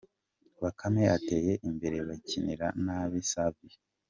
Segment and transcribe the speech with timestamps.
[0.61, 3.79] Bakame ateye imbere bakinira nabi Savio